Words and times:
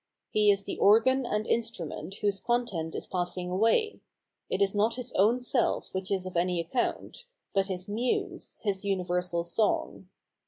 He 0.31 0.49
is 0.49 0.63
the 0.63 0.79
organ 0.79 1.27
and 1.27 1.45
instrument 1.45 2.15
whose 2.23 2.39
content 2.39 2.95
is 2.95 3.05
passing 3.05 3.51
away; 3.51 3.99
it 4.49 4.59
is 4.59 4.73
not 4.73 4.95
his 4.95 5.13
own 5.13 5.39
self 5.39 5.93
which 5.93 6.09
is 6.09 6.25
of 6.25 6.35
any 6.35 6.59
account, 6.59 7.25
but 7.53 7.67
his 7.67 7.87
muse, 7.87 8.57
his 8.61 8.83
universal 8.83 9.43
song. 9.43 10.07